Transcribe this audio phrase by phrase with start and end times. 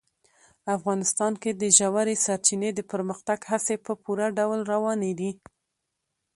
[0.77, 5.31] افغانستان کې د ژورې سرچینې د پرمختګ هڅې په پوره ډول روانې دي.